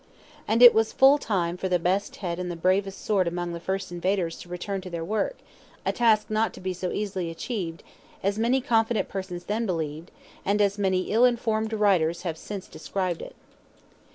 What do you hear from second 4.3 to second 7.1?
to return to their work—a task not to be so